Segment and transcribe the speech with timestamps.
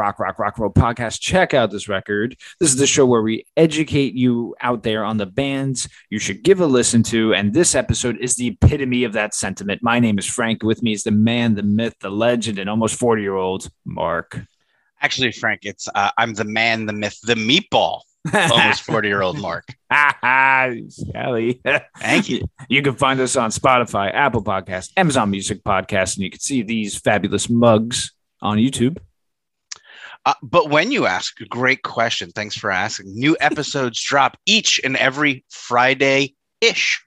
[0.00, 1.20] Rock, Rock, Rock Roll podcast.
[1.20, 2.34] Check out this record.
[2.58, 6.42] This is the show where we educate you out there on the bands you should
[6.42, 7.34] give a listen to.
[7.34, 9.82] And this episode is the epitome of that sentiment.
[9.82, 10.62] My name is Frank.
[10.62, 14.40] With me is the man, the myth, the legend, and almost 40 year old Mark.
[15.02, 18.00] Actually, Frank, it's uh, I'm the man, the myth, the meatball.
[18.32, 19.66] Almost 40 year old Mark.
[19.92, 21.60] Sally.
[21.98, 22.42] Thank you.
[22.70, 26.62] You can find us on Spotify, Apple Podcast, Amazon Music Podcast, and you can see
[26.62, 28.96] these fabulous mugs on YouTube.
[30.26, 32.30] Uh, but when you ask, a great question.
[32.30, 33.14] Thanks for asking.
[33.14, 37.02] New episodes drop each and every Friday ish.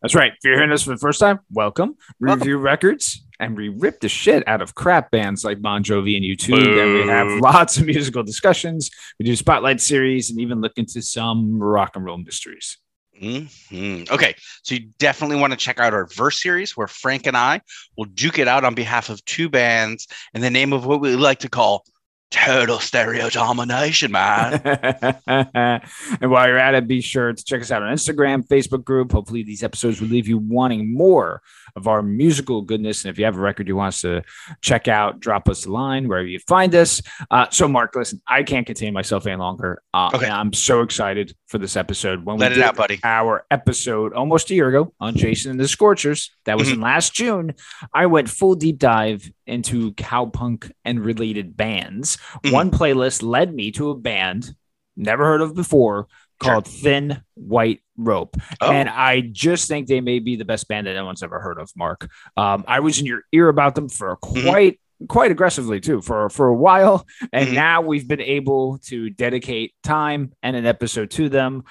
[0.00, 0.32] That's right.
[0.32, 1.96] If you're hearing this for the first time, welcome.
[2.20, 2.40] Welcome.
[2.40, 6.24] review records and we rip the shit out of crap bands like Bon Jovi and
[6.24, 6.82] U2.
[6.82, 8.90] And we have lots of musical discussions.
[9.18, 12.78] We do spotlight series and even look into some rock and roll mysteries.
[13.22, 14.10] Mhm.
[14.10, 17.60] Okay, so you definitely want to check out our verse series where Frank and I
[17.96, 21.14] will duke it out on behalf of two bands in the name of what we
[21.14, 21.84] like to call
[22.30, 24.60] total stereo domination, man.
[25.26, 29.12] and while you're at it, be sure to check us out on Instagram, Facebook group.
[29.12, 31.42] Hopefully, these episodes will leave you wanting more
[31.76, 33.04] of our musical goodness.
[33.04, 34.22] And if you have a record you want us to
[34.60, 37.02] check out, drop us a line wherever you find us.
[37.30, 39.82] Uh, so, Mark, listen, I can't contain myself any longer.
[39.92, 40.28] Uh, Okay.
[40.28, 42.24] I'm so excited for this episode.
[42.24, 43.00] When Let we did out, buddy.
[43.02, 47.14] Our episode almost a year ago on Jason and the Scorchers, that was in last
[47.14, 47.54] June.
[47.92, 52.13] I went full deep dive into cowpunk and related bands.
[52.44, 52.52] Mhm.
[52.52, 54.54] One playlist led me to a band
[54.96, 56.06] never heard of before
[56.40, 58.36] called Thin White Rope.
[58.60, 61.58] Oh, And I just think they may be the best band that anyone's ever heard
[61.58, 62.08] of, Mark.
[62.36, 64.48] Um, I was in your ear about them for Mm-hmm.
[64.48, 67.54] quite quite aggressively too for for a while and Mhm.
[67.54, 71.64] now we've been able to dedicate time and an episode to them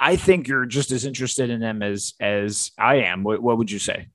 [0.00, 3.70] i think you're just as interested in them as as i am what, what would
[3.70, 4.08] you say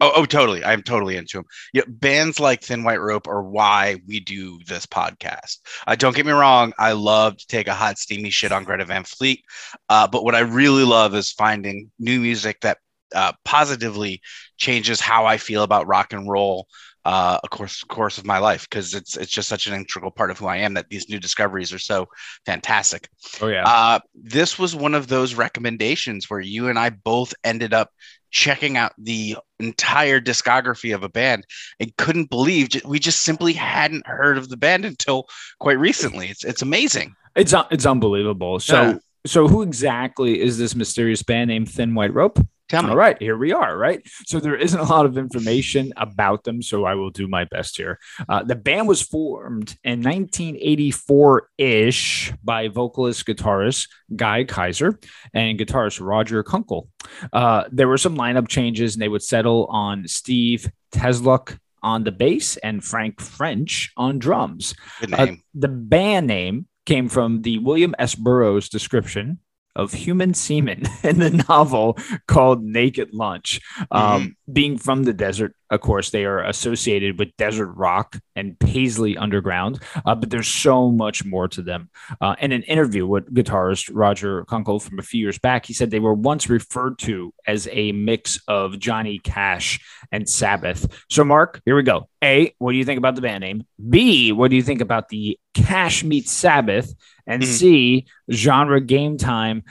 [0.00, 0.64] Oh, oh, totally.
[0.64, 1.44] I'm totally into them.
[1.72, 5.58] Yeah, bands like Thin White Rope are why we do this podcast.
[5.86, 6.72] Uh, don't get me wrong.
[6.78, 9.42] I love to take a hot, steamy shit on Greta Van Fleet.
[9.88, 12.78] Uh, but what I really love is finding new music that
[13.14, 14.20] uh, positively
[14.56, 16.66] changes how I feel about rock and roll.
[17.04, 20.28] Uh, of course, course of my life, because it's it's just such an integral part
[20.32, 20.74] of who I am.
[20.74, 22.08] That these new discoveries are so
[22.44, 23.08] fantastic.
[23.40, 27.72] oh yeah Uh, this was one of those recommendations where you and I both ended
[27.72, 27.90] up
[28.30, 31.44] checking out the entire discography of a band
[31.80, 35.26] and couldn't believe we just simply hadn't heard of the band until
[35.60, 36.28] quite recently.
[36.28, 37.14] It's it's amazing.
[37.34, 38.98] it's it's unbelievable so Yeah.
[39.26, 42.90] so who exactly is this mysterious band named thin white rope Tell me.
[42.90, 44.02] All right, here we are, right?
[44.24, 47.76] So there isn't a lot of information about them, so I will do my best
[47.76, 48.00] here.
[48.28, 55.00] Uh, the band was formed in 1984 ish by vocalist guitarist Guy Kyser
[55.32, 56.88] and guitarist Roger Kunkel.
[57.32, 62.12] Uh, there were some lineup changes, and they would settle on Steve Tesluk on the
[62.12, 64.74] bass and Frank French on drums.
[65.00, 68.16] Good Uh, the band name came from the William S.
[68.16, 69.38] Burroughs description
[69.76, 73.60] of human semen in the novel called Naked Lunch.
[73.90, 79.16] Um, Being from the desert, of course, they are associated with desert rock and Paisley
[79.16, 81.90] Underground, uh, but there's so much more to them.
[82.20, 85.90] Uh, in an interview with guitarist Roger Kunkel from a few years back, he said
[85.90, 89.80] they were once referred to as a mix of Johnny Cash
[90.12, 90.86] and Sabbath.
[91.10, 92.08] So, Mark, here we go.
[92.22, 93.66] A, what do you think about the band name?
[93.88, 96.94] B, what do you think about the Cash meets Sabbath?
[97.26, 97.46] And Mhm.
[97.46, 99.64] C, genre game time.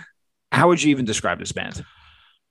[0.51, 1.85] How would you even describe this band?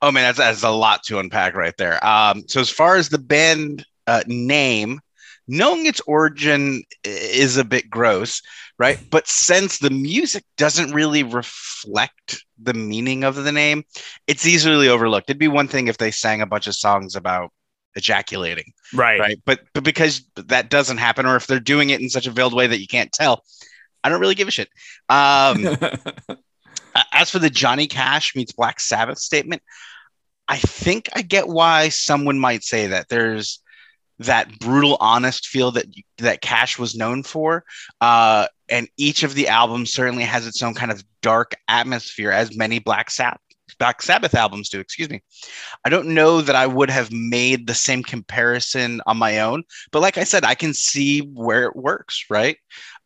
[0.05, 2.05] Oh man, that's, that's a lot to unpack right there.
[2.07, 5.01] Um, so as far as the band uh, name,
[5.49, 8.43] knowing its origin is a bit gross,
[8.79, 8.99] right?
[9.09, 13.83] But since the music doesn't really reflect the meaning of the name,
[14.27, 15.31] it's easily overlooked.
[15.31, 17.50] It'd be one thing if they sang a bunch of songs about
[17.97, 19.19] ejaculating, Right.
[19.19, 19.41] right?
[19.47, 22.53] But but because that doesn't happen, or if they're doing it in such a veiled
[22.53, 23.43] way that you can't tell,
[24.03, 24.69] I don't really give a shit.
[25.09, 25.67] Um,
[27.12, 29.62] as for the Johnny Cash meets Black Sabbath statement,
[30.49, 33.08] I think I get why someone might say that.
[33.08, 33.61] There's
[34.20, 35.87] that brutal, honest feel that
[36.19, 37.64] that Cash was known for,
[38.00, 42.56] uh, and each of the albums certainly has its own kind of dark atmosphere, as
[42.56, 43.41] many Black Sabbath
[43.79, 45.23] Black Sabbath albums do, excuse me.
[45.85, 50.00] I don't know that I would have made the same comparison on my own, but
[50.00, 52.56] like I said, I can see where it works, right?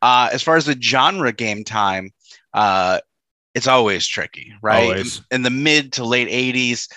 [0.03, 2.11] Uh, as far as the genre game time,
[2.55, 3.01] uh,
[3.55, 4.83] it's always tricky, right?
[4.83, 5.19] Always.
[5.31, 6.89] In, in the mid to late 80s,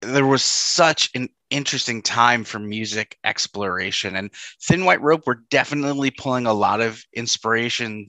[0.00, 4.30] there was such an interesting time for music exploration, and
[4.62, 8.08] Thin White Rope were definitely pulling a lot of inspiration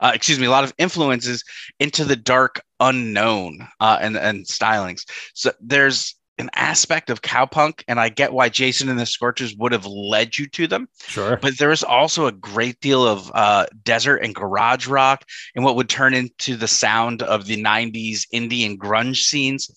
[0.00, 1.44] uh, excuse me, a lot of influences
[1.80, 5.04] into the dark unknown uh, and and stylings.
[5.34, 9.72] So there's an aspect of cowpunk, and I get why Jason and the Scorchers would
[9.72, 10.88] have led you to them.
[11.06, 11.36] Sure.
[11.36, 15.24] But there is also a great deal of uh, desert and garage rock,
[15.54, 19.70] and what would turn into the sound of the '90s indie and grunge scenes.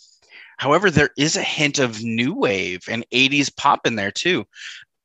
[0.57, 4.45] However, there is a hint of new wave and 80s pop in there too.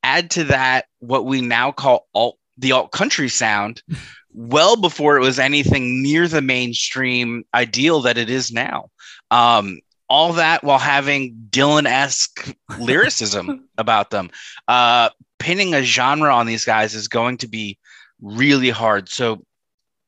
[0.03, 3.83] Add to that what we now call alt the alt country sound,
[4.33, 8.91] well before it was anything near the mainstream ideal that it is now.
[9.31, 14.31] Um, all that while having Dylan esque lyricism about them.
[14.67, 17.79] Uh, pinning a genre on these guys is going to be
[18.21, 19.09] really hard.
[19.09, 19.45] So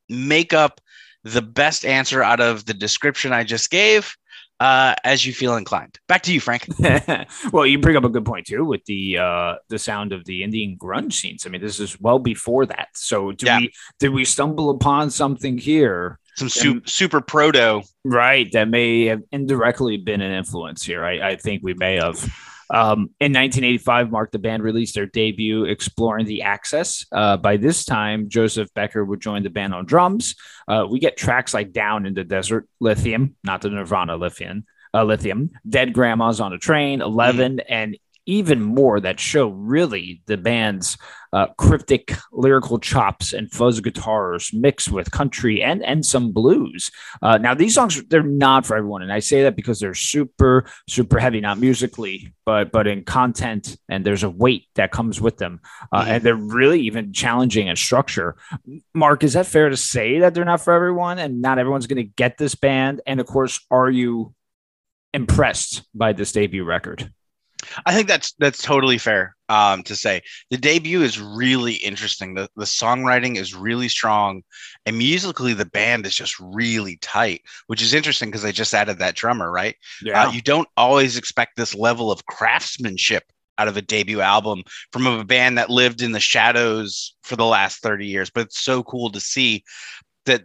[0.09, 0.81] make up
[1.25, 4.17] the best answer out of the description I just gave
[4.61, 5.99] uh, as you feel inclined.
[6.09, 6.67] Back to you, Frank.
[7.53, 10.43] well, you bring up a good point too with the uh, the sound of the
[10.43, 11.47] Indian grunge scenes.
[11.47, 12.89] I mean, this is well before that.
[12.95, 13.59] So, do Yeah.
[13.59, 17.83] we did we stumble upon something here, Some su- super proto.
[18.05, 21.05] right, that may have indirectly been an influence here?
[21.05, 22.25] I, I think we may have.
[22.73, 27.85] Um, in 1985, Mark the band released their debut, "Exploring the Axis." Uh, by this
[27.85, 30.35] time, Jozef Becker would join the band on drums.
[30.67, 34.65] Uh, we get tracks like "Down in the Desert," "Lithium," not the Nirvana "Lithium,"
[34.95, 37.97] uh, "Lithium," "Dead Grandmas on a Train," "11," and
[38.27, 40.97] even more that show really the band's
[41.33, 46.91] uh, cryptic lyrical chops and fuzz guitars mixed with country and and some blues.
[47.23, 50.67] Uh, now these songs they're not for everyone, and I say that because they're super
[50.89, 55.39] super heavy, not musically, but but in content, and there's a weight that comes with
[55.39, 55.61] them,
[55.93, 56.09] uh, Mhm.
[56.09, 58.37] and they're really even challenging in structure.
[58.95, 61.97] Mark, is that fair to say that they're not for everyone, and not everyone's going
[61.97, 63.01] to get this band?
[63.07, 64.35] And of course, are you
[65.15, 67.11] impressed by this debut record?
[67.87, 70.23] I think that's that's totally fair um, to say.
[70.51, 72.35] The debut is really interesting.
[72.35, 74.43] The the songwriting is really strong,
[74.87, 78.99] and musically the band is just really tight, which is interesting because they just added
[78.99, 79.77] that drummer, right?
[80.29, 83.25] Uh, you don't always expect this level of craftsmanship
[83.59, 84.63] out of a debut album
[84.93, 88.31] from a band that lived in the shadows for the last 30 years.
[88.31, 89.65] But it's so cool to see
[90.27, 90.45] that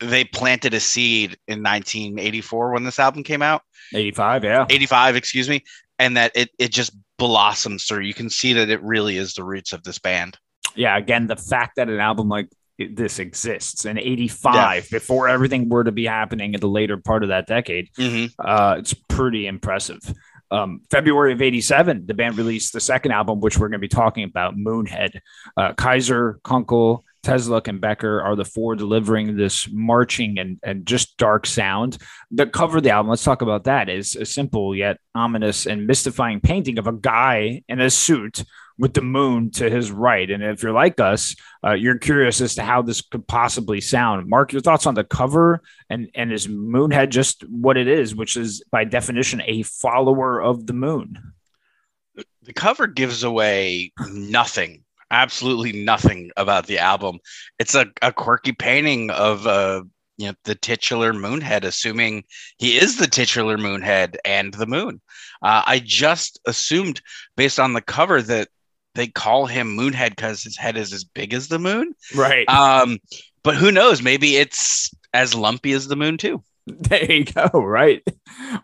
[0.00, 3.62] they planted a seed in 1984 when this album came out.
[3.94, 4.66] 85, yeah.
[4.68, 5.62] 85, excuse me,
[5.98, 8.00] and that it it just blossoms through.
[8.00, 10.38] You can see that it really is the roots of this band.
[10.74, 12.48] Yeah, again, the fact that an album like
[12.78, 17.28] this exists in 85 before everything were to be happening in the later part of
[17.28, 17.88] that decade,
[18.38, 20.00] uh, it's pretty impressive.
[20.50, 23.88] Um, February of 87, the band released the second album, which we're going to be
[23.88, 25.18] talking about, Moonhead.
[25.56, 31.16] Uh, Kyser, Kunkel, Tesluk, and Becker are the four delivering this marching and, and just
[31.16, 31.98] dark sound.
[32.30, 35.86] The cover of the album, let's talk about that, is a simple yet ominous and
[35.86, 38.44] mystifying painting of a guy in a suit
[38.78, 40.30] with the moon to his right.
[40.30, 44.28] And if you're like us, uh, you're curious as to how this could possibly sound.
[44.28, 48.36] Mark, your thoughts on the cover and and is Moonhead just what it is, which
[48.36, 51.34] is by definition a follower of the moon?
[52.42, 57.18] The cover gives away nothing, absolutely nothing about the album.
[57.58, 59.82] It's a, a quirky painting of uh,
[60.16, 62.24] you know the titular Moonhead, assuming
[62.58, 65.00] he is the titular Moonhead and the moon.
[65.42, 67.00] Uh, I just assumed
[67.36, 68.48] based on the cover that
[68.94, 71.94] they call him Moonhead because his head is as big as the moon.
[72.14, 72.48] Right.
[72.48, 72.98] Um,
[73.42, 74.02] but who knows?
[74.02, 76.42] Maybe it's as lumpy as the moon too.
[76.88, 77.46] There you go.
[77.52, 78.02] Right.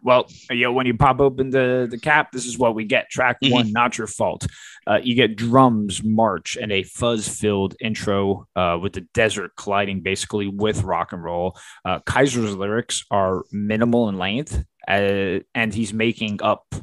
[0.02, 3.11] Well, you know, when you pop open the, the cap, this is what we get.
[3.11, 3.52] Track Mhm.
[3.52, 4.47] one, not your fault.
[4.87, 10.00] Uh, you get drums, march, and a fuzz filled intro uh, with the desert colliding
[10.00, 11.59] basically with rock and roll.
[11.85, 16.75] Uh, Kyser's lyrics are minimal in length, uh, and he's making up.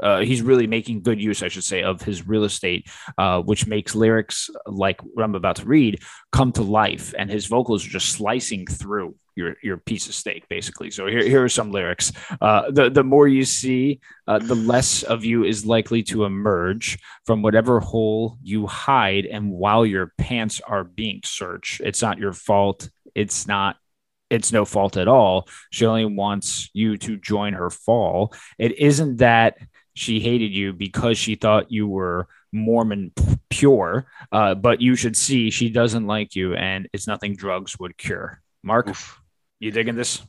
[0.00, 3.66] Uh, he's really making good use, I should say, of his real estate, uh, which
[3.66, 6.00] makes lyrics like what I'm about to read
[6.32, 10.48] come to life, and his vocals are just slicing through your your piece of steak,
[10.48, 10.90] basically.
[10.90, 12.10] So here here are some lyrics.
[12.40, 16.98] Uh, the the more you see, uh, the less of you is likely to emerge
[17.24, 22.32] from whatever hole you hide, and while your pants are being searched, it's not your
[22.32, 22.90] fault.
[23.14, 23.76] It's not.
[24.28, 25.48] It's no fault at all.
[25.70, 28.34] She only wants you to join her fall.
[28.58, 29.56] It isn't that
[29.94, 33.12] she hated you because she thought you were Mormon
[33.50, 37.96] pure, uh, but you should see she doesn't like you, and it's nothing drugs would
[37.96, 38.42] cure.
[38.62, 39.20] Mark, Oof.
[39.58, 40.22] You digging this?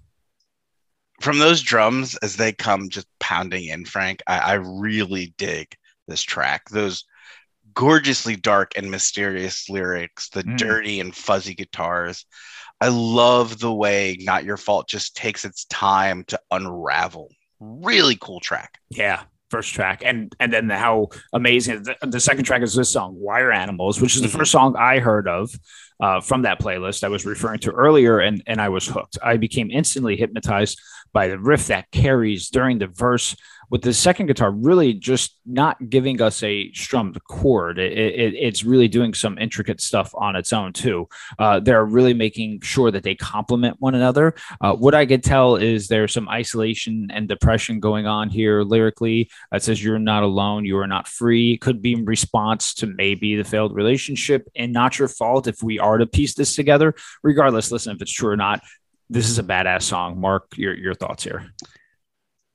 [1.20, 5.76] from those drums as they come just pounding in, Frank, I, I really dig
[6.08, 6.70] this track.
[6.70, 7.06] Those
[7.74, 10.58] gorgeously dark and mysterious lyrics, the mm.
[10.58, 12.26] dirty and fuzzy guitars.
[12.80, 17.32] I love the way Not Your Fault just takes its time to unravel.
[17.60, 18.78] Really cool track.
[18.90, 23.16] Yeah, first track and and then how amazing the, the, second track is this song
[23.18, 24.40] wire animals which is the mm-hmm.
[24.40, 25.50] first song i heard of
[26.00, 29.18] uh, from that playlist i was referring to earlier and and i was hooked.
[29.24, 30.80] I became instantly hypnotized
[31.14, 33.36] by the riff that carries during the verse
[33.70, 37.80] with the second guitar really just not giving us a strummed chord.
[37.80, 41.08] It, it, it's really doing some intricate stuff on its own too.
[41.38, 44.36] Uh, they're really making sure that they complement one another.
[44.62, 49.30] Uh, what I could tell is there's some isolation and depression going on here lyrically.
[49.54, 51.58] It says you're not alone, you are not free.
[51.58, 55.80] Could be in response to maybe the failed relationship and not your fault if we
[55.80, 56.96] are to piece this together.
[57.24, 58.62] Regardless, listen if it's true or not.
[59.10, 60.20] This is a badass song.
[60.20, 61.54] Mark, your your thoughts here.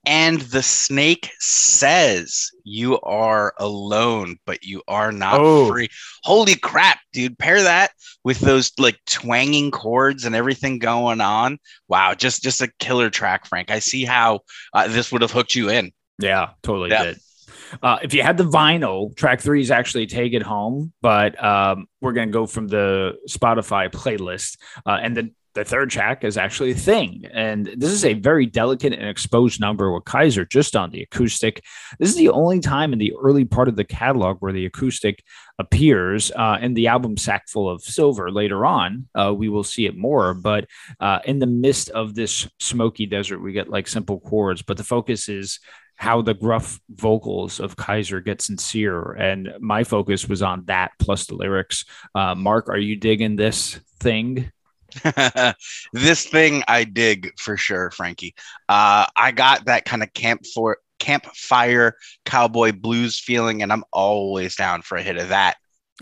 [0.04, 5.68] And the snake says, You are alone, but you are not oh.
[5.68, 5.88] free.
[6.24, 7.38] Holy crap, dude.
[7.38, 7.92] Pair that
[8.24, 11.58] with those like twanging chords and everything going on.
[11.88, 13.70] Wow, just just a killer track, Frank.
[13.70, 14.40] I see how
[14.72, 15.92] uh, this would have hooked you in.
[16.18, 17.04] Yeah, totally yeah.
[17.04, 17.18] did.
[17.82, 21.86] Uh, if you had the vinyl, track three is actually Take It Home, but um,
[22.00, 24.58] we're going to go from the Spotify playlist.
[24.84, 27.24] Uh, and the the third track is actually a thing.
[27.32, 31.62] And this is a very delicate and exposed number with Kyser just on the acoustic.
[31.98, 35.22] This is the only time in the early part of the catalog where the acoustic
[35.58, 38.30] appears uh, in the album Sackful of Silver.
[38.30, 40.34] Later on, uh, we will see it more.
[40.34, 40.66] But
[41.00, 44.84] uh, in the midst of this smoky desert, we get like simple chords, but the
[44.84, 45.60] focus is
[45.96, 49.12] how the gruff vocals of Kyser get sincere.
[49.12, 51.84] And my focus was on that plus the lyrics.
[52.14, 54.50] Uh, Mark, are you digging this thing?
[55.92, 58.34] this thing I dig for sure, Frankie.
[58.68, 64.56] Uh, I got that kind of camp for campfire cowboy blues feeling, and I'm always
[64.56, 65.56] down for a hit of that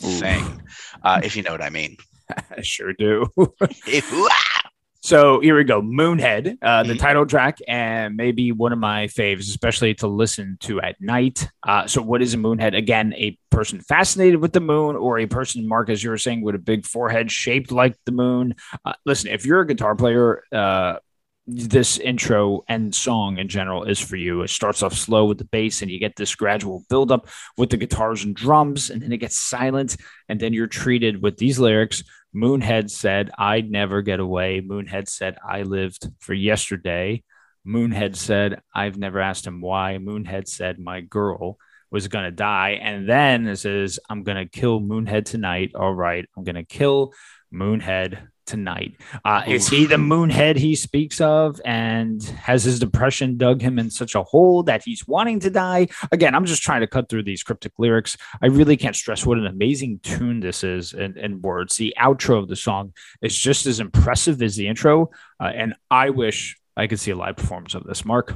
[0.05, 0.19] Ooh.
[0.19, 0.61] thing,
[1.03, 1.97] uh, if you know what I mean.
[2.51, 3.27] I sure do.
[5.03, 5.81] So here we go.
[5.81, 6.99] Moonhead, uh, the mm-hmm.
[6.99, 11.49] title track, and maybe one of my faves, especially to listen to at night.
[11.67, 12.77] Uh, so, what is a moonhead?
[12.77, 16.43] Again, a person fascinated with the moon, or a person, Mark, as you were saying,
[16.43, 18.55] with a big forehead shaped like the moon.
[18.85, 20.97] Uh, listen, if you're a guitar player, uh,
[21.55, 24.43] this intro and song in general is for you.
[24.43, 27.77] It starts off slow with the bass, and you get this gradual buildup with the
[27.77, 29.97] guitars and drums, and then it gets silent,
[30.29, 32.03] and then you're treated with these lyrics
[32.35, 34.61] Moonhead said, I'd never get away.
[34.61, 37.25] Moonhead said, I lived for yesterday.
[37.67, 39.99] Moonhead said, I've never asked him why.
[40.01, 41.59] Moonhead said, My girl
[41.91, 42.79] was going to die.
[42.81, 45.73] And then it says, I'm going to kill Moonhead tonight.
[45.75, 46.25] All right.
[46.37, 47.13] I'm going to kill
[47.53, 48.95] Moonhead tonight.
[49.25, 51.61] Uh, is he the moonhead he speaks of?
[51.65, 55.87] And has his depression dug him in such a hole that he's wanting to die?
[56.11, 58.17] Again, I'm just trying to cut through these cryptic lyrics.
[58.43, 61.77] I really can't stress what an amazing tune this is in, in words.
[61.77, 62.93] The outro of the song
[63.23, 65.11] is just as impressive as the intro.
[65.41, 68.35] Uh, and I wish I could see a live performance of this, Mark.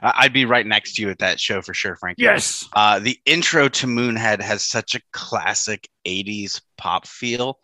[0.00, 2.16] I'd be right next to you at that show for sure, Frank.
[2.18, 2.68] Yes.
[2.72, 7.60] Uh, the intro to Moonhead has such a classic 80s pop feel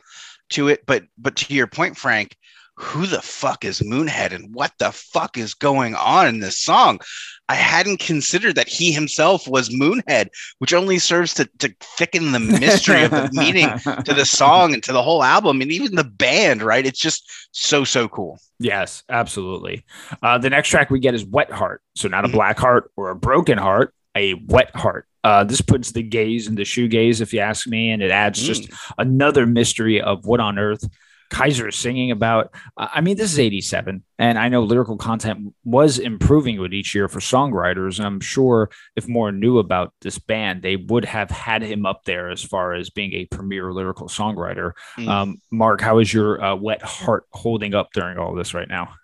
[0.50, 0.84] to it.
[0.86, 2.36] But but to your point, Frank,
[2.78, 7.00] who the fuck is Moonhead and what the fuck is going on in this song?
[7.48, 10.28] I hadn't considered that he himself was Moonhead,
[10.58, 13.68] which only serves to, to thicken the mystery of the meaning
[14.04, 16.86] to the song and to the whole album and even the band, right?
[16.86, 18.38] It's just so, so cool.
[18.60, 19.84] Yes, absolutely.
[20.22, 21.82] Uh, the next track we get is Wet Heart.
[21.96, 22.36] So, not a mm-hmm.
[22.36, 25.06] black heart or a broken heart, a wet heart.
[25.25, 28.10] Uh, this puts the gaze in the shoe shoegaze, if you ask me, and it
[28.10, 28.46] adds mm.
[28.46, 30.84] just another mystery of what on earth
[31.30, 32.54] Kyser is singing about.
[32.76, 36.94] Uh, I mean, this is 87, and I know lyrical content was improving with each
[36.94, 37.98] year for songwriters.
[37.98, 42.04] And I'm sure if more knew about this band, they would have had him up
[42.04, 44.72] there as far as being a premier lyrical songwriter.
[44.96, 45.08] Mm.
[45.08, 48.94] Um, Mark, how is your uh, wet heart holding up during all this right now?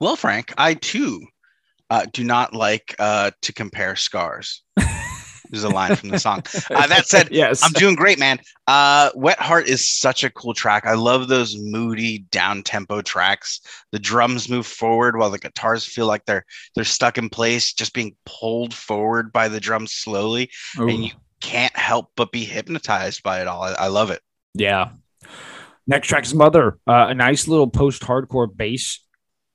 [0.00, 1.26] Well, Frank, I too
[1.90, 4.62] uh, do not like uh, to compare scars.
[5.50, 6.42] There's a line from the song.
[6.70, 8.38] Uh, that said, yes, I'm doing great, man.
[8.68, 10.86] Uh, Wet Heart is such a cool track.
[10.86, 13.60] I love those moody down tempo tracks.
[13.90, 16.44] The drums move forward while the guitars feel like they're
[16.74, 20.88] they're stuck in place, just being pulled forward by the drums slowly, Ooh.
[20.88, 23.62] and you can't help but be hypnotized by it all.
[23.62, 24.22] I, I love it.
[24.54, 24.90] Yeah.
[25.86, 29.00] Next track is Mother, uh, a nice little post-hardcore bass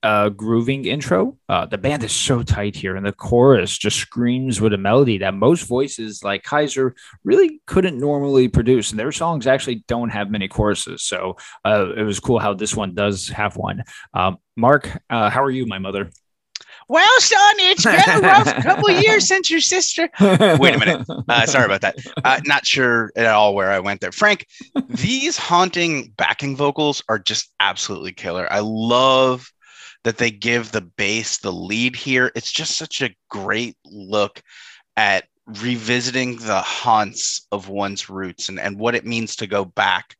[0.05, 1.35] uh, grooving intro.
[1.49, 5.17] Uh, the band is so tight here, and the chorus just screams with a melody
[5.17, 6.93] that most voices like Kyser
[7.23, 8.91] really couldn't normally produce.
[8.91, 12.75] And their songs actually don't have many choruses, so uh, it was cool how this
[12.75, 13.83] one does have one.
[14.13, 16.11] Um, Mark, uh, how are you, my mother?
[16.87, 20.07] Well, son, it's been a rough couple years since your sister.
[20.21, 21.03] Wait a minute.
[21.27, 21.97] Uh, sorry about that.
[22.23, 24.11] Uh, not sure at all where I went there.
[24.11, 24.45] Frank,
[24.89, 28.47] these haunting backing vocals are just absolutely killer.
[28.51, 29.51] I love
[30.05, 32.31] that they give the bass the lead here.
[32.35, 34.39] It's just such a great look
[34.95, 40.15] at revisiting the haunts of one's roots and, and what it means to go back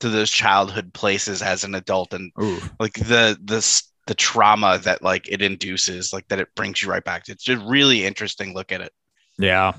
[0.00, 2.60] to those childhood places as an adult and Ooh.
[2.80, 7.04] like the the the trauma that like it induces like that it brings you right
[7.04, 8.92] back to it's just really interesting look at it
[9.38, 9.72] Yeah.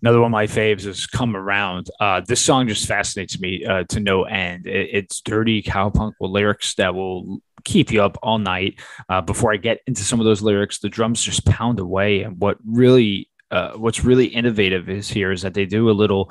[0.00, 1.90] Another one of my faves is Come Around.
[1.98, 4.66] Uh, this song just fascinates me uh, to no end.
[4.66, 8.80] It, it's dirty cowpunk with lyrics that will keep you up all night.
[9.08, 12.22] Uh, before I get into some of those lyrics, the drums just pound away.
[12.22, 16.30] And what really uh, what's really innovative is here is that they do a little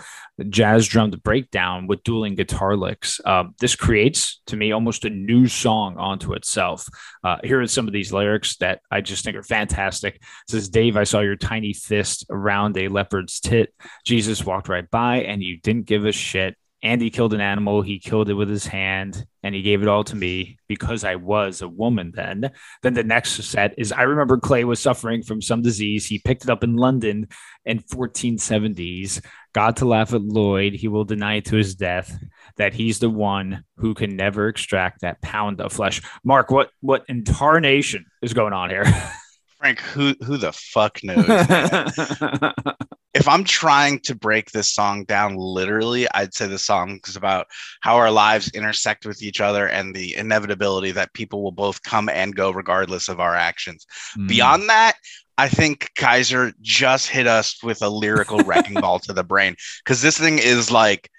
[0.49, 3.19] jazz drummed breakdown with dueling guitar licks.
[3.25, 6.87] Um, this creates to me almost a new song onto itself.
[7.23, 10.15] Uh, here are some of these lyrics that I just think are fantastic.
[10.15, 13.73] It says, Dave, I saw your tiny fist around a leopard's tit.
[14.05, 16.55] Jesus walked right by and you didn't give a shit.
[16.87, 17.81] Andy killed an animal.
[17.81, 21.15] He killed it with his hand and he gave it all to me because I
[21.15, 22.51] was a woman then.
[22.81, 26.05] Then the next set is I remember Clay was suffering from some disease.
[26.05, 27.27] He picked it up in London
[27.65, 29.21] in 1470s.
[29.53, 30.73] Got to laugh at Lloyd.
[30.73, 32.17] He will deny to his death
[32.55, 36.01] that he's the one who can never extract that pound of flesh.
[36.23, 38.85] Mark, what what incarnation is going on here?
[39.57, 41.25] frank who who the fuck knows
[43.17, 47.47] if I'm trying to break this song down literally, I'd say the song is about
[47.81, 52.09] how our lives intersect with each other and the inevitability that people will both come
[52.09, 53.87] and go regardless of our actions.
[54.15, 54.27] Mm.
[54.27, 54.97] Beyond that,
[55.35, 60.01] I think Kyser just hit us with a lyrical wrecking ball to the brain because
[60.01, 61.09] this thing is like.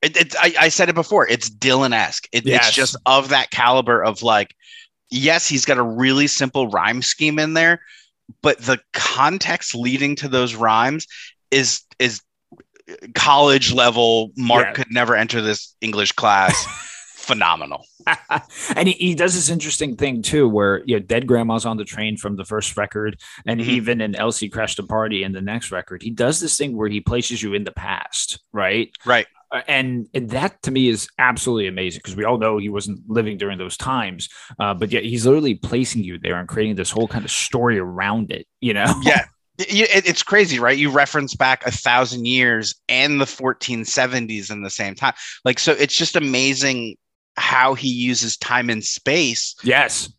[0.00, 1.26] It, it, I, I said it before.
[1.26, 2.28] It's Dylan-esque.
[2.30, 2.68] It, Yes.
[2.68, 4.54] It's just of that caliber of like,
[5.10, 7.80] yes, he's got a really simple rhyme scheme in there,
[8.42, 11.06] but the context leading to those rhymes
[11.50, 12.20] is is
[13.14, 14.72] college level mark Yeah.
[14.72, 16.54] could never enter this english class
[17.16, 17.84] phenomenal
[18.74, 21.84] and he, he does this interesting thing too, where you know, dead grandma's on the
[21.84, 23.64] train from the first record, and Mhm.
[23.66, 26.88] even in Elsie crashed a party in the next record, he does this thing where
[26.88, 28.90] he places you in the past, right?
[29.04, 29.26] right
[29.66, 33.38] And, and that to me is absolutely amazing because we all know he wasn't living
[33.38, 34.28] during those times,
[34.60, 37.78] uh, but yet he's literally placing you there and creating this whole kind of story
[37.78, 38.46] around it.
[38.60, 38.92] You know?
[39.02, 39.24] yeah
[39.58, 44.62] It- it- it's crazy right you reference back a thousand years and the 1470s in
[44.62, 46.96] the same time like so it's just amazing
[47.36, 50.12] how he uses time and space Yes.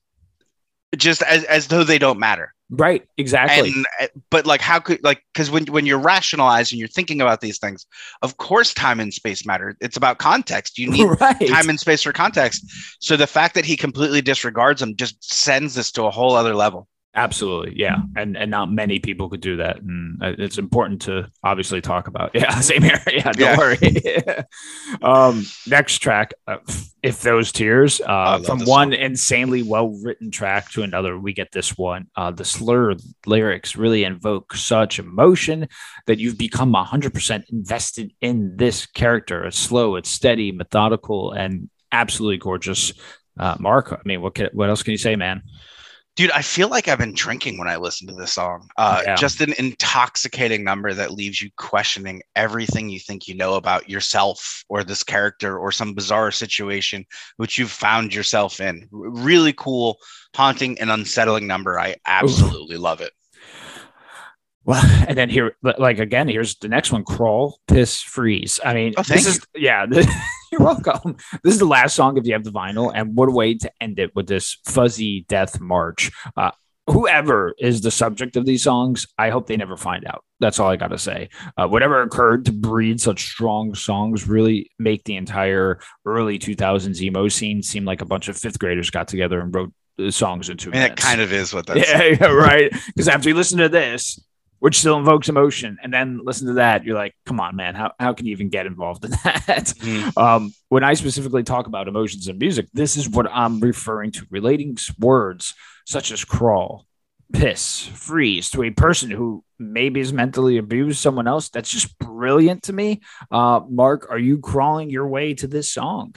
[0.97, 3.07] just as, as though they don't matter Right.
[3.17, 3.71] Exactly.
[3.71, 7.41] and uh, but like how could like because when when you're rationalizing you're thinking about
[7.41, 7.87] these things
[8.21, 11.47] of course time and space matter it's about context you need right.
[11.47, 12.63] time and space for context
[12.99, 16.53] so the fact that he completely disregards them just sends this to a whole other
[16.53, 16.87] level
[17.19, 21.29] Absolutely, yeah, and and not many people could do that, and uh, it's important to
[21.43, 22.31] obviously talk about.
[22.39, 23.01] Yeah, same here.
[23.11, 23.57] Yeah, don't Yeah.
[23.57, 23.77] worry.
[25.01, 26.57] um, next track, uh,
[27.03, 29.01] if those tears, uh, from one song.
[29.01, 32.07] insanely well written track to another, we get this one.
[32.15, 35.67] Uh, the slur lyrics really invoke such emotion
[36.07, 39.43] that you've become hundred percent invested in this character.
[39.45, 42.93] It's slow, it's steady, methodical, and absolutely gorgeous.
[43.37, 45.41] Uh, Mark, I mean, what can, what else can you say, man?
[46.15, 49.15] Dude i feel like i've been drinking when i listen to this song uh, Yeah.
[49.15, 54.63] just an intoxicating number that leaves you questioning everything you think you know about yourself
[54.69, 57.05] or this character or some bizarre situation
[57.37, 59.97] which you've found yourself in really cool
[60.35, 63.11] haunting and unsettling number i absolutely love it
[64.65, 68.59] Well, and then here, like again, here's the next one: crawl, piss, freeze.
[68.63, 69.85] I mean, Oh, this is yeah.
[70.51, 71.17] you're welcome.
[71.43, 73.71] This is the last song if you have the vinyl, and what a way to
[73.79, 76.11] end it with this fuzzy death march.
[76.35, 76.51] Uh,
[76.87, 80.23] whoever is the subject of these songs, I hope they never find out.
[80.39, 81.29] That's all I got to say.
[81.57, 87.27] Uh, whatever occurred to breed such strong songs really make the entire early 2000s emo
[87.27, 90.71] scene seem like a bunch of fifth graders got together and wrote uh, songs into
[90.73, 92.71] it kind of is what that's yeah, yeah, right.
[92.87, 94.19] Because after you listen to this,
[94.59, 97.91] which still invokes emotion, and then listen to that, you're like, come on, man, how,
[97.99, 99.73] how can you even get involved in that?
[99.77, 100.17] Mhm.
[100.17, 104.25] Um, when I specifically talk about emotions in music, this is what I'm referring to
[104.29, 106.85] relating words such as crawl,
[107.33, 111.49] piss, freeze to a person who maybe has mentally abused someone else.
[111.49, 113.01] That's just brilliant to me.
[113.31, 116.15] Uh, Mark, are you crawling your way to this song?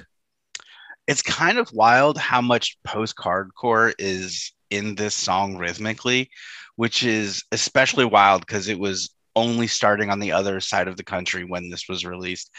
[1.08, 6.30] it's kind of wild how much post hardcore is in this song rhythmically,
[6.76, 11.04] which is especially wild because it was only starting on the other side of the
[11.04, 12.50] country when this was released.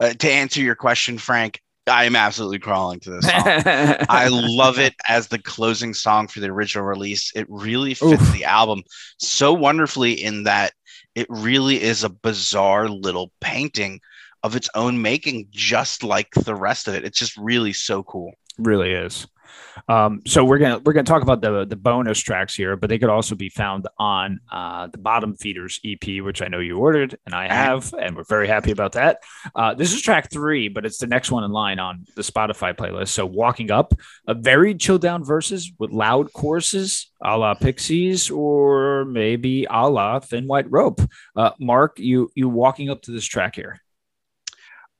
[0.00, 3.42] Uh, to answer your question, Frank, I am absolutely crawling to this song.
[4.08, 7.30] I love it as the closing song for the original release.
[7.34, 8.32] It really fits Oof.
[8.32, 8.82] the album
[9.18, 10.72] so wonderfully in that
[11.14, 14.00] it really is a bizarre little painting
[14.42, 17.04] of its own making, just like the rest of it.
[17.04, 18.32] It's just really so cool.
[18.58, 19.26] really is.
[19.88, 22.98] Um, so we're gonna we're gonna talk about the the bonus tracks here, but they
[22.98, 27.18] could also be found on uh, the Bottom Feeders EP, which I know you ordered
[27.26, 29.22] and I have, and we're very happy about that.
[29.54, 32.74] Uh, this is track three, but it's the next one in line on the Spotify
[32.74, 33.08] playlist.
[33.08, 33.92] So walking up,
[34.26, 40.20] a very chill down verses with loud choruses, a la Pixies, or maybe a la
[40.20, 41.00] Thin White Rope.
[41.34, 43.80] Uh, Mark, you you walking up to this track here.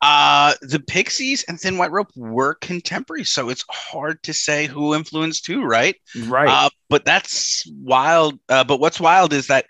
[0.02, 4.94] Uh, the Pixies and Thin White Rope were contemporary, so it's hard to say who
[4.94, 5.96] influenced who, right?
[6.26, 6.48] Right.
[6.48, 8.38] Uh, but that's wild.
[8.48, 9.66] Uh, but what's wild is that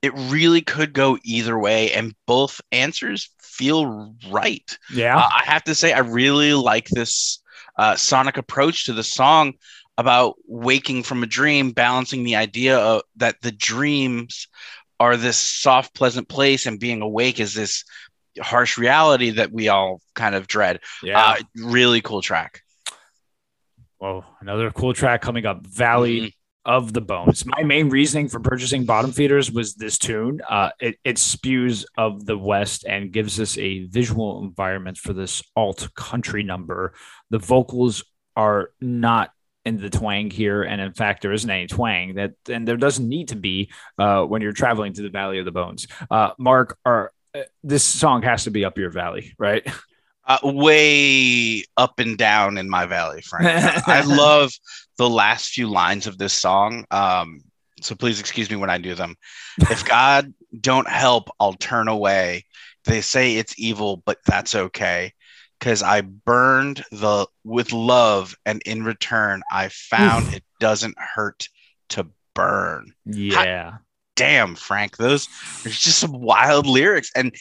[0.00, 4.78] it really could go either way, and both answers feel right.
[4.92, 5.16] yeah.
[5.16, 7.42] Uh, I have to say, I really like this
[7.76, 9.54] uh, sonic approach to the song
[9.96, 14.48] about waking from a dream, balancing the idea of, that the dreams
[15.00, 17.84] are this soft, pleasant place, and being awake is this
[18.40, 20.80] harsh reality that we all kind of dread.
[21.02, 21.20] yeah.
[21.20, 22.62] Uh, really cool track.
[24.00, 26.32] Well, another cool track coming up, Valley Mhm.
[26.66, 27.46] of the Bones.
[27.46, 30.40] My main reasoning for purchasing Bottom Feeders was this tune.
[30.48, 35.42] Uh, it, it spews of the West and gives us a visual environment for this
[35.56, 36.94] alt country number.
[37.30, 38.04] The vocals
[38.36, 39.30] are not
[39.64, 43.08] in the twang here, and in fact, there isn't any twang that, and there doesn't
[43.08, 45.86] need to be uh, when you're traveling to the Valley of the Bones.
[46.10, 47.12] Uh, Mark, are
[47.62, 49.66] this song has to be up your valley, right?
[50.26, 53.46] Uh, way up and down in my valley, Frank.
[53.88, 54.52] I love
[54.96, 56.86] the last few lines of this song.
[56.90, 57.42] Um,
[57.82, 59.16] so please excuse me when I do them.
[59.70, 62.44] If God don't help, I'll turn away.
[62.84, 65.12] They say it's evil, but that's okay.
[65.60, 70.36] Cause I burned the with love, and in return, I found Oof.
[70.36, 71.48] it doesn't hurt
[71.90, 72.92] to burn.
[73.06, 73.78] Yeah.
[74.16, 75.28] Damn, Frank, those
[75.62, 77.10] there's just some wild lyrics.
[77.14, 77.34] And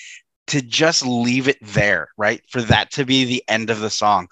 [0.47, 2.41] to just leave it there, right?
[2.49, 4.27] For that to be the end of the song.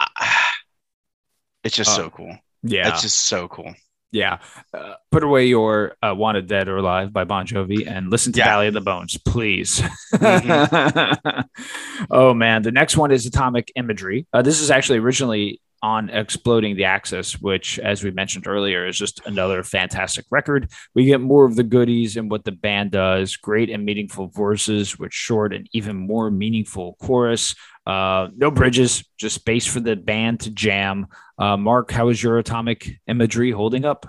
[0.00, 0.50] ah,
[1.64, 2.36] It's just Oh, so cool.
[2.64, 2.88] Yeah.
[2.88, 3.72] It's just so cool.
[4.10, 4.38] Yeah.
[4.74, 8.38] Uh, put away your uh, Wanted Dead or Alive by Bon Jovi and listen to
[8.40, 8.44] Yeah.
[8.46, 9.80] Valley of the Bones, please.
[10.14, 11.44] Mhm.
[12.10, 12.62] oh, man.
[12.62, 14.26] The next one is Atomic Imagery.
[14.32, 18.96] Uh, this is actually originally on Exploding the Axis, which, as we mentioned earlier, is
[18.96, 20.70] just another fantastic record.
[20.94, 24.98] We get more of the goodies and what the band does great and meaningful verses
[24.98, 27.56] with short and even more meaningful chorus.
[27.84, 31.08] Uh, no bridges, just space for the band to jam.
[31.36, 34.06] Uh, Mark, how is your atomic imagery holding up?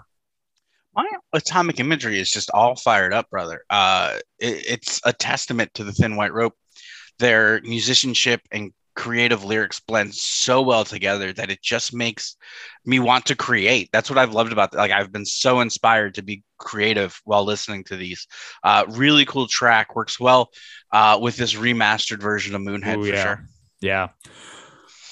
[0.95, 3.63] My atomic imagery is just all fired up, brother.
[3.71, 6.53] Uh, it- it's a testament to the Thin White Rope.
[7.17, 12.35] Their musicianship and creative lyrics blend so well together that it just makes
[12.85, 13.89] me want to create.
[13.91, 14.73] That's what I've loved about.
[14.73, 18.27] Like I've been so inspired to be creative while listening to these.
[18.63, 20.51] Uh, really cool track works well
[20.91, 23.23] uh, with this remastered version of Moonhead Ooh, for yeah.
[23.23, 23.45] sure.
[23.81, 24.07] Yeah.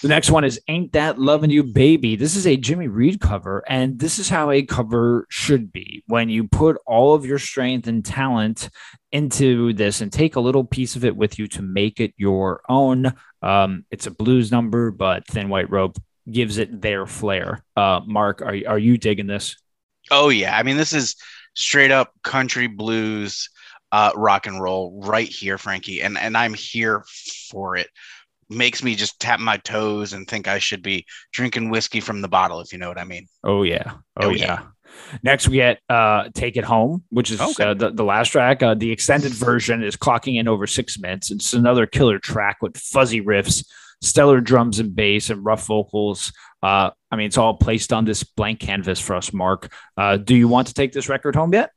[0.02, 2.16] The next one is Ain't That Loving You Baby.
[2.16, 6.04] This is a Jimmy Reed cover, and this is how a cover should be.
[6.08, 8.70] When you put all of your strength and talent
[9.12, 12.62] into this and take a little piece of it with you to make it your
[12.68, 13.14] own.
[13.44, 16.00] Um, it's a blues number, but Thin White Rope
[16.32, 17.64] gives it their flair.
[17.78, 19.56] Uh, Mark, are, are you digging this?
[20.10, 21.16] Oh yeah, I mean this is
[21.54, 23.50] straight up country blues,
[23.92, 27.04] uh, rock and roll right here, Frankie, and and I'm here
[27.52, 27.88] for it.
[28.52, 32.28] Makes me just tap my toes and think I should be drinking whiskey from the
[32.28, 33.28] bottle, if you know what I mean.
[33.44, 33.94] Oh yeah.
[34.18, 34.46] Oh, Oh, yeah.
[34.46, 34.64] yeah.
[35.24, 37.64] Next we get uh Take It Home, which is Okay.
[37.64, 38.62] uh, the, the last track.
[38.62, 41.32] Uh, the extended version is clocking in over six minutes.
[41.32, 43.66] It's another killer track with fuzzy riffs,
[44.02, 46.34] stellar drums and bass, and rough vocals.
[46.62, 49.74] Uh, I mean, it's all placed on this blank canvas for us, Mark.
[49.96, 51.72] Uh, do you want to take this record home yet?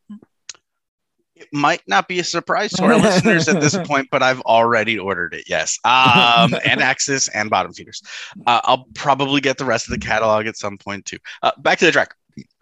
[1.36, 4.98] It might not be a surprise to our listeners at this point, but I've already
[4.98, 5.44] ordered it.
[5.48, 8.02] Yes, um, and Axis and Bottom Feeders.
[8.46, 11.18] Uh, I'll probably get the rest of the catalog at some point too.
[11.42, 12.14] Uh, back to the track.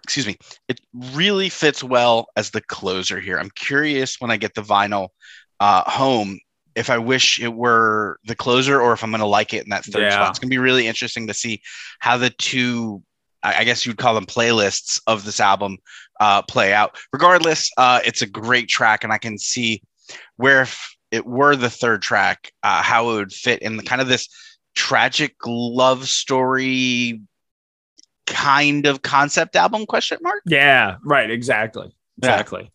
[0.04, 0.36] Excuse me.
[0.68, 0.80] It
[1.12, 3.38] really fits well as the closer here.
[3.38, 5.08] I'm curious when I get the vinyl
[5.60, 6.40] uh, home
[6.74, 9.70] if I wish it were the closer or if I'm going to like it in
[9.70, 10.10] that third Yeah.
[10.12, 10.30] spot.
[10.30, 11.60] It's going to be really interesting to see
[12.00, 13.02] how the two.
[13.42, 15.78] I guess you'd call them playlists of this album
[16.20, 16.96] uh, play out.
[17.12, 19.82] Regardless, uh, it's a great track, and I can see
[20.36, 24.00] where if it were the third track, uh, how it would fit in the kind
[24.00, 24.28] of this
[24.74, 27.20] tragic love story
[28.26, 31.30] kind of concept album question mark Yeah, right.
[32.18, 32.62] Exactly.
[32.62, 32.72] Yeah.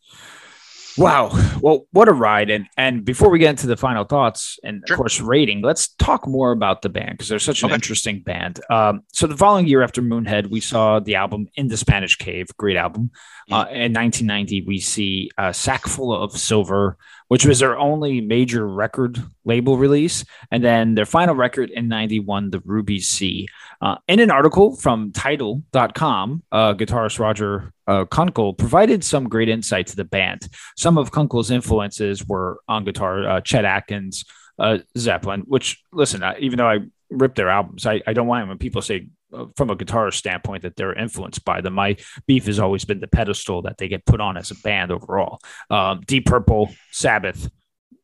[0.98, 1.30] Wow.
[1.62, 2.50] Well, what a ride!
[2.50, 4.96] And and before we get into the final thoughts and Sure.
[4.96, 7.76] of course rating, let's talk more about the band because they're such an Okay.
[7.76, 8.60] interesting band.
[8.70, 12.48] Um, so the following year after Moonhead, we saw the album In the Spanish Cave,
[12.58, 13.12] great album.
[13.50, 18.68] Uh, in 1990, we see a Sack Full of Silver, which was their only major
[18.68, 23.48] record label release, and then their final record in 91, The Ruby Sea.
[23.82, 29.88] Uh, in an article from Title.com, uh, guitarist Roger uh, Kunkel provided some great insight
[29.88, 30.48] to the band.
[30.76, 34.26] Some of Kunkel's influences were on guitar, uh, Chet Atkins,
[34.60, 38.58] uh, Zeppelin, which, listen, even though I rip their albums, I, I don't mind when
[38.58, 39.08] people say,
[39.56, 41.74] from a guitarist standpoint, that they're influenced by them.
[41.74, 44.92] My beef has always been the pedestal that they get put on as a band
[44.92, 45.40] overall.
[45.70, 47.50] Um, Deep Purple, Sabbath,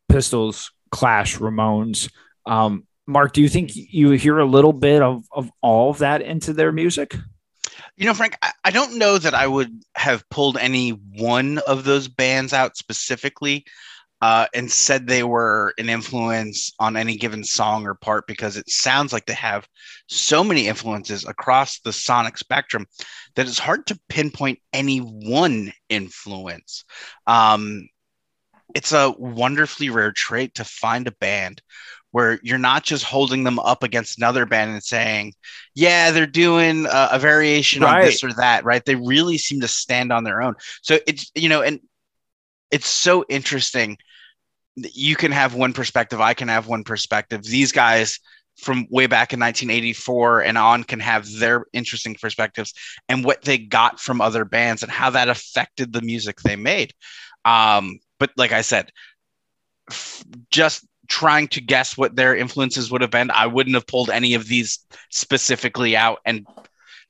[0.10, 2.12] Pistols, Clash, Ramones.
[2.46, 6.22] Um, Mark, do you think you hear a little bit of, of all of that
[6.22, 7.16] into their music?
[7.96, 11.84] You know, Frank, I, I don't know that I would have pulled any one of
[11.84, 13.66] those bands out specifically
[14.24, 18.70] uh, and said they were an influence on any given song or part because it
[18.70, 19.68] sounds like they have
[20.08, 22.86] so many influences across the sonic spectrum
[23.36, 26.86] that it's hard to pinpoint any one influence.
[27.28, 27.90] Um,
[28.74, 31.62] it's a wonderfully rare trait to find a band
[32.12, 35.34] where you're not just holding them up against another band and saying,
[35.76, 38.86] yeah, they're doing a, a variation on this or that, right?
[38.86, 40.56] They really seem to stand on their own.
[40.82, 41.82] So it's, you know, and
[42.72, 43.98] it's so interesting.
[44.76, 47.44] You can have one perspective, I can have one perspective.
[47.44, 48.20] These guys
[48.58, 52.74] from way back in 1984 and on can have their interesting perspectives
[53.10, 56.94] and what they got from other bands and how that affected the music they made.
[57.46, 58.92] Um, but like I said,
[59.90, 64.10] f- just trying to guess what their influences would have been, I wouldn't have pulled
[64.10, 66.48] any of these specifically out, and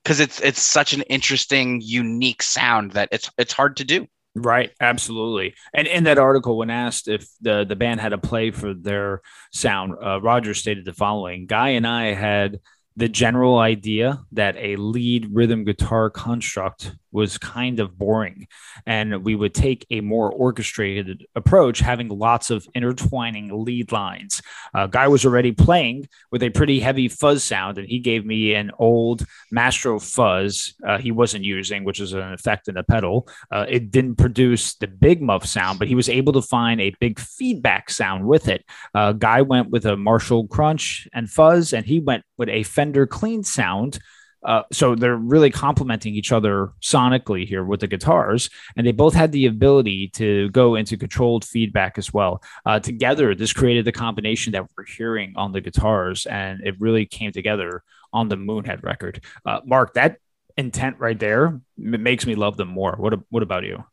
[0.04, 4.08] because it's it's such an interesting, unique sound that it's it's hard to do.
[4.36, 5.54] Right, absolutely.
[5.76, 9.22] And in that article, when asked if the the band had a play for their
[9.52, 12.60] sound, uh, Roger stated the following: "Guy and I had
[12.96, 18.48] the general idea that a lead rhythm guitar construct was kind of boring,
[18.86, 24.42] and we would take a more orchestrated approach, having lots of intertwining lead lines.
[24.74, 28.56] Uh, Guy was already playing with a pretty heavy fuzz sound, and he gave me
[28.56, 33.28] an old Maestro fuzz uh, he wasn't using, which is an effect in the pedal.
[33.52, 36.96] Uh, it didn't produce the big muff sound, but he was able to find a
[37.00, 38.66] big feedback sound with it.
[38.94, 43.44] Guy went with a Marshall Crunch and fuzz, and he went with a Fender Clean
[43.44, 44.00] sound.
[44.46, 49.14] Uh, so they're really complementing each other sonically here with the guitars, and they both
[49.14, 52.42] had the ability to go into controlled feedback as well.
[52.66, 57.06] Uh, together, this created the combination that we're hearing on the guitars, and it really
[57.06, 59.24] came together on the Moonhead record.
[59.46, 60.18] Uh, Mark, that
[60.58, 62.96] intent right there makes me love them more.
[62.98, 63.84] What What about you?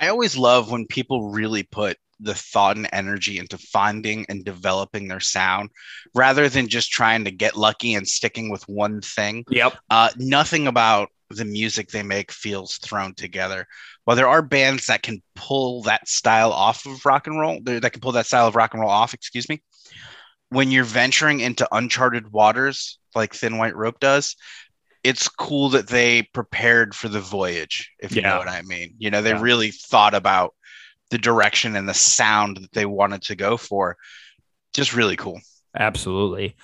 [0.00, 5.08] I always love when people really put the thought and energy into finding and developing
[5.08, 5.70] their sound
[6.14, 9.44] rather than just trying to get lucky and sticking with one thing.
[9.50, 9.76] Yep.
[9.90, 13.66] Uh, nothing about the music they make feels thrown together.
[14.04, 17.92] While there are bands that can pull that style off of rock and roll, that
[17.92, 19.62] can pull that style of rock and roll off, excuse me,
[20.48, 24.34] when you're venturing into uncharted waters like Thin White Rope does,
[25.04, 28.94] it's cool that they prepared for the voyage, if you know what I mean.
[28.98, 29.42] You know, they Yeah.
[29.42, 30.54] really thought about
[31.10, 33.96] the direction and the sound that they wanted to go for.
[34.74, 35.40] Just really cool.
[35.76, 36.56] Absolutely.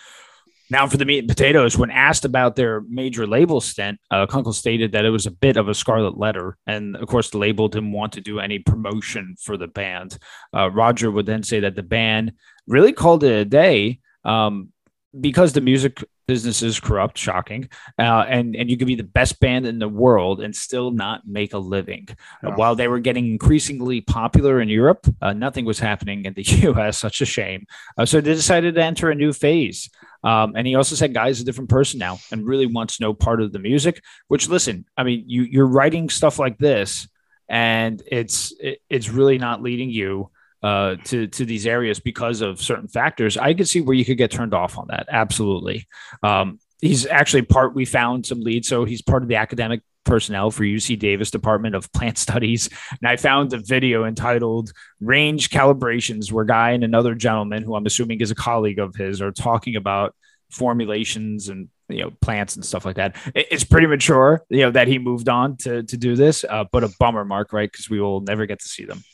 [0.70, 4.54] Now, for the meat and potatoes, when asked about their major label stint, uh, Kunkel
[4.54, 6.56] stated that it was a bit of a scarlet letter.
[6.66, 10.18] And of course, the label didn't want to do any promotion for the band.
[10.56, 12.32] Uh, Roger would then say that the band
[12.66, 14.70] really called it a day um,
[15.18, 17.68] because the music business is corrupt, shocking.
[17.98, 21.26] Uh, and, and you could be the best band in the world and still not
[21.26, 22.08] make a living.
[22.42, 26.42] Uh, while they were getting increasingly popular in Europe, uh, nothing was happening in the
[26.70, 26.98] US.
[26.98, 27.66] Such a shame.
[27.98, 29.90] Uh, so they decided to enter a new phase.
[30.22, 33.42] Um, and he also said, "Guy's a different person now, and really wants no part
[33.42, 37.06] of the music." Which, listen, I mean, you you're writing stuff like this,
[37.46, 40.30] and it's it, it's really not leading you
[40.64, 43.36] uh, to to these areas because of certain factors.
[43.36, 45.06] I could see where you could get turned off on that.
[45.10, 45.86] Absolutely.
[46.22, 47.74] Um, he's actually part.
[47.74, 51.74] We found some leads, so he's part of the academic personnel for UC Davis Department
[51.74, 52.70] of Plant Studies.
[52.90, 54.72] And I found a video entitled
[55.02, 59.20] Range Calibrations, where Guy and another gentleman, who I'm assuming is a colleague of his,
[59.20, 60.14] are talking about
[60.50, 63.16] formulations and you know plants and stuff like that.
[63.34, 66.84] It's pretty mature, you know, that he moved on to to do this, uh, but
[66.84, 67.70] a bummer, Mark, right?
[67.70, 69.04] Because we will never get to see them.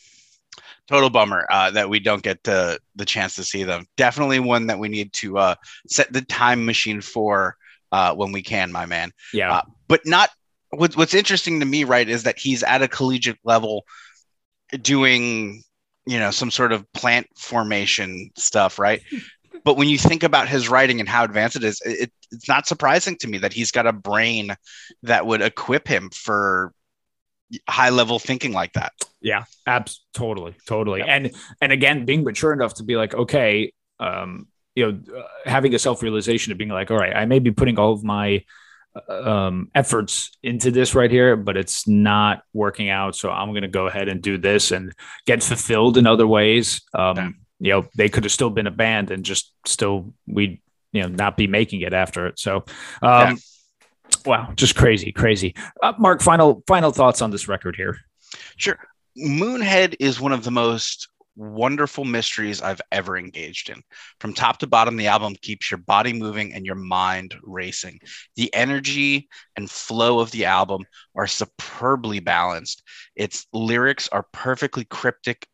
[0.88, 3.86] Total bummer uh, that we don't get the, the chance to see them.
[3.96, 5.54] Definitely one that we need to uh,
[5.88, 7.56] set the time machine for
[7.92, 9.12] uh, when we can, my man.
[9.32, 10.30] Yeah, Uh, but not
[10.70, 13.84] what, what's interesting to me, right, is that he's at a collegiate level
[14.82, 15.62] doing
[16.06, 19.02] you know some sort of plant formation stuff, right?
[19.64, 22.66] but when you think about his writing and how advanced it is, it, it's not
[22.66, 24.54] surprising to me that he's got a brain
[25.02, 26.72] that would equip him for
[27.68, 28.92] high level thinking like that.
[29.20, 31.00] Yeah, abs totally, totally.
[31.00, 31.08] Yep.
[31.08, 35.74] And and again, being mature enough to be like, okay, um, you know, uh, having
[35.74, 38.44] a self realization of being like, all right, I may be putting all of my
[39.08, 43.14] uh, um, efforts into this right here, but it's not working out.
[43.14, 44.92] So I'm going to go ahead and do this and
[45.26, 46.82] get fulfilled in other ways.
[46.94, 47.30] Um, yeah.
[47.62, 51.08] You know, they could have still been a band and just still we you know
[51.08, 52.38] not be making it after it.
[52.38, 52.64] So,
[53.02, 53.34] um, yeah.
[54.26, 55.54] Wow, just crazy, crazy.
[55.82, 57.98] Uh, Mark, final final thoughts on this record here.
[58.56, 58.78] Sure.
[59.18, 63.82] Moonhead is one of the most wonderful mysteries I've ever engaged in.
[64.20, 68.00] From top to bottom, the album keeps your body moving and your mind racing.
[68.36, 70.84] The energy and flow of the album
[71.16, 72.82] are superbly balanced.
[73.16, 75.46] Its lyrics are perfectly cryptic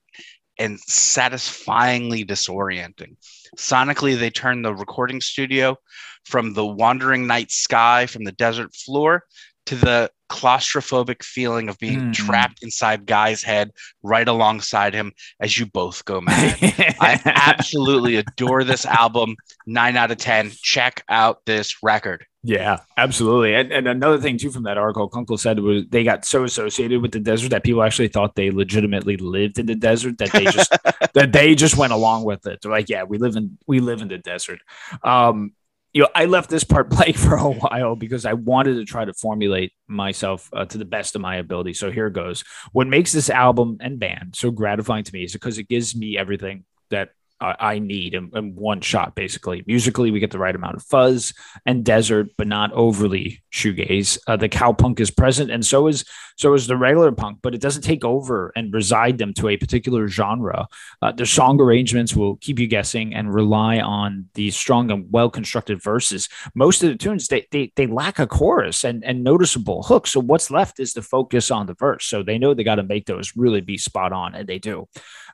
[0.58, 3.16] and satisfyingly disorienting.
[3.56, 5.76] Sonically, they turn the recording studio
[6.24, 9.24] from the wandering night sky from the desert floor
[9.66, 12.12] to the claustrophobic feeling of being mm.
[12.12, 13.70] trapped inside Guy's head
[14.02, 16.56] right alongside him as you both go mad.
[17.00, 19.36] I absolutely adore this album.
[19.66, 20.52] Nine out of 10.
[20.62, 22.26] Check out this record.
[22.48, 23.56] Yeah, absolutely.
[23.56, 27.02] And, and another thing too from that article, Kunkel said was they got so associated
[27.02, 30.44] with the desert that people actually thought they legitimately lived in the desert that they
[30.44, 30.70] just
[31.14, 32.60] that they just went along with it.
[32.62, 34.60] They're like, yeah, we live in we live in the desert.
[35.02, 35.54] Um,
[35.92, 39.04] you know, I left this part blank for a while because I wanted to try
[39.04, 41.72] to formulate myself uh, to the best of my ability.
[41.72, 42.44] So here goes.
[42.70, 46.16] What makes this album and band so gratifying to me is because it gives me
[46.16, 47.08] everything that
[47.40, 49.62] I need in, in, one shot, basically.
[49.66, 51.34] Musically, we get the right amount of fuzz
[51.66, 54.18] and desert, but not overly shoegaze.
[54.26, 56.04] Uh, the cowpunk is present, and so is
[56.36, 59.56] so is the regular punk, but it doesn't take over and reside them to a
[59.56, 60.66] particular genre.
[61.00, 65.30] Uh, the song arrangements will keep you guessing and rely on these strong and well
[65.30, 66.28] constructed verses.
[66.54, 70.06] Most of the tunes they, they they lack a chorus and and noticeable hook.
[70.06, 72.06] So what's left is the focus on the verse.
[72.06, 74.88] So they know they got to make those really be spot on, and they do.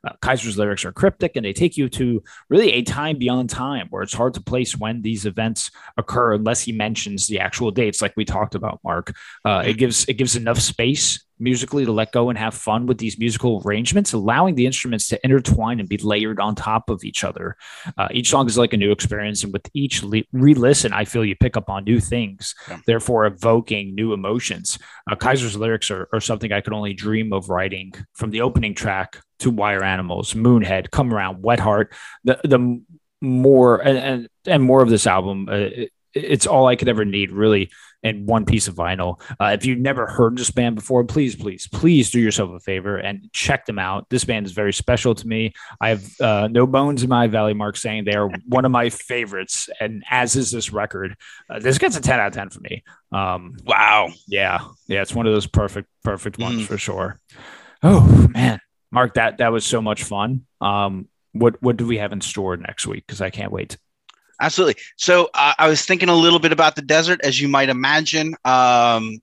[0.07, 3.87] Uh, Kyser's lyrics are cryptic and they take you to really a time beyond time
[3.91, 8.03] where it's hard to place when these events occur unless he mentions the actual dates,
[8.03, 9.15] like we talked about, Mark.
[9.45, 12.99] Uh, it gives it gives enough space musically to let go and have fun with
[12.99, 17.25] these musical arrangements, allowing the instruments to intertwine and be layered on top of each
[17.25, 17.57] other.
[17.99, 21.25] Uh, each song is like a new experience, and with each le- re-listen, I feel
[21.25, 22.79] you pick up on new things, yeah.
[22.87, 24.79] therefore evoking new emotions.
[25.11, 28.75] Uh, Kyser's lyrics are, are something I could only dream of writing from the opening
[28.75, 31.93] track to Wire Animals, Moonhead, Come Around, Wet Heart.
[32.25, 32.83] The the
[33.21, 35.49] more and and, and more of this album.
[35.49, 37.71] Uh, it, it's all I could ever need, really
[38.03, 39.21] in one piece of vinyl.
[39.41, 42.97] Uh, if you've never heard this band before, please, please, please do yourself a favor
[42.97, 44.09] and check them out.
[44.11, 45.53] This band is very special to me.
[45.81, 48.91] I have uh, no bones in my valley, Mark, saying they are one of my
[48.91, 51.17] favorites, and as is this record.
[51.49, 52.83] Uh, this gets a 10 out of 10 for me.
[53.13, 54.11] Um, wow.
[54.27, 54.61] Yeah.
[54.89, 55.03] Yeah.
[55.03, 56.67] It's one of those perfect, perfect ones mm.
[56.67, 57.21] for sure.
[57.83, 58.61] Oh, man.
[58.93, 60.47] Mark, that, that was so much fun.
[60.61, 63.05] Um, what, what do we have in store next week?
[63.07, 63.79] Because I can't wait.
[64.41, 64.81] Absolutely.
[64.97, 68.35] So uh, I was thinking a little bit about the desert, as you might imagine.
[68.45, 69.19] Um,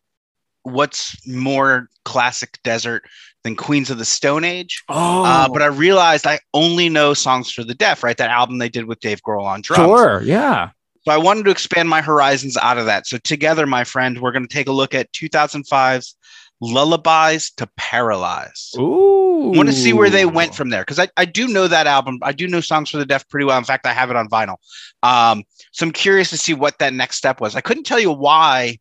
[0.64, 3.04] what's more classic desert
[3.44, 4.84] than Queens of the Stone Age?
[4.90, 8.18] Oh, uh, but I realized I only know songs for the deaf, right?
[8.18, 9.88] That album they did with Dave Grohl on drums.
[9.88, 10.70] Sure, yeah.
[11.04, 13.08] So I wanted to expand my horizons out of that.
[13.08, 16.16] So together, my friend, we're going to take a look at 2005's
[16.62, 18.74] Lullabies to Paralyze.
[18.78, 19.54] Ooh.
[19.54, 21.88] I want to see where they went from there because I, I do know that
[21.88, 22.20] album.
[22.22, 23.58] I do know Songs for the Deaf pretty well.
[23.58, 24.58] In fact, I have it on vinyl.
[25.02, 27.56] Um, so I'm curious to see what that next step was.
[27.56, 28.78] I couldn't tell you why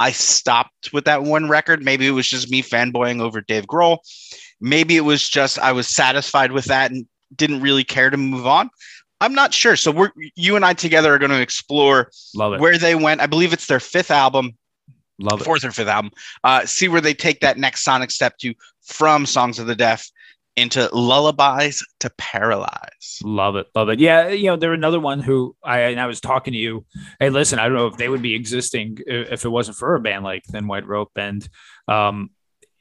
[0.00, 1.84] I stopped with that one record.
[1.84, 3.98] Maybe it was just me fanboying over Dave Grohl.
[4.60, 8.46] Maybe it was just I was satisfied with that and didn't really care to move
[8.46, 8.70] on.
[9.20, 9.76] I'm not sure.
[9.76, 12.10] So we're you and I together are going to explore
[12.60, 13.20] where they went.
[13.20, 14.56] I believe it's their fifth album.
[15.20, 15.44] Love it.
[15.44, 16.10] Fourth or fifth album.
[16.42, 20.10] Uh, see where they take that next sonic step to from Songs of the Deaf
[20.56, 23.18] into lullabies to paralyze.
[23.24, 23.98] Love it, love it.
[23.98, 26.84] Yeah, you know, they're another one who I and I was talking to you.
[27.18, 30.00] Hey, listen, I don't know if they would be existing if it wasn't for a
[30.00, 31.46] band like Thin White Rope, and
[31.88, 32.30] um,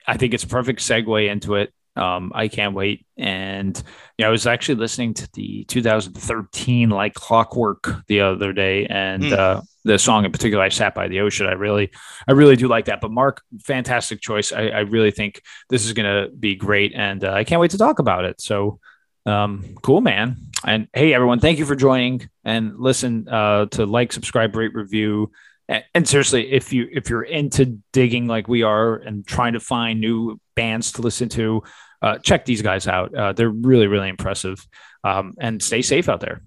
[0.05, 1.71] I think it's a perfect segue into it.
[1.95, 3.05] Um, I can't wait.
[3.17, 3.77] And
[4.17, 9.23] you know, I was actually listening to the 2013 like Clockwork the other day, and
[9.23, 9.33] mm.
[9.33, 11.47] uh, the song in particular, I sat by the ocean.
[11.47, 11.91] I really,
[12.27, 13.01] I really do like that.
[13.01, 14.51] But Mark, fantastic choice.
[14.51, 17.71] I, I really think this is going to be great, and uh, I can't wait
[17.71, 18.41] to talk about it.
[18.41, 18.79] So,
[19.25, 20.37] um, cool, man.
[20.65, 25.31] And hey, everyone, thank you for joining and listen uh, to like, subscribe, rate, review.
[25.67, 29.59] And, and seriously, if you if you're into digging like we are and trying to
[29.59, 31.63] find new bands to listen to,
[32.01, 33.13] uh, check these guys out.
[33.13, 34.65] Uh, they're really, really impressive.
[35.03, 36.41] Um, and stay safe out there.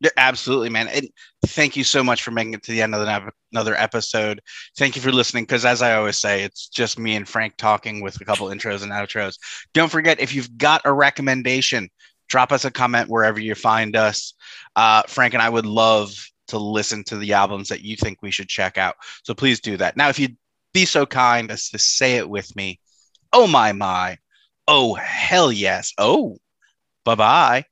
[0.00, 0.88] Yeah, absolutely, man.
[0.88, 1.08] And
[1.46, 4.40] thank you so much for making it to the end of the, another episode.
[4.76, 5.44] Thank you for listening.
[5.44, 8.82] Because as I always say, it's just me and Frank talking with a couple intros
[8.82, 9.38] and outros.
[9.74, 11.88] Don't forget if you've got a recommendation,
[12.28, 14.34] drop us a comment wherever you find us.
[14.76, 16.12] Uh, Frank and I would love
[16.48, 18.94] to listen to the albums that you think we should check out.
[19.24, 19.96] So please do that.
[19.96, 20.36] Now, if you'd
[20.72, 22.78] be so kind as to say it with me,
[23.32, 24.18] oh my my,
[24.68, 26.36] oh hell yes, oh
[27.04, 27.64] bye bye.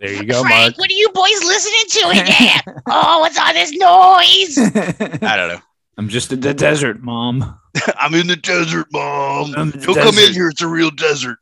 [0.00, 0.78] There you go, Frank, Mark.
[0.78, 2.26] what are you boys listening to in
[2.66, 2.82] there?
[2.86, 4.58] oh, what's all this noise?
[5.22, 5.60] I don't know.
[5.96, 7.58] I'm just in the desert, mom.
[7.98, 9.52] I'm in the desert, mom.
[9.56, 10.48] I'm the Don't come in here.
[10.48, 11.38] It's a real desert.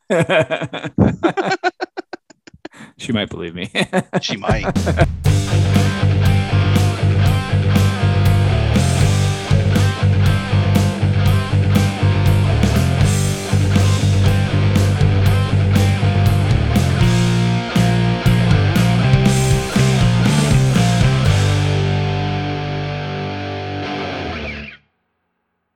[2.97, 3.69] she might believe me.
[4.21, 4.65] She might.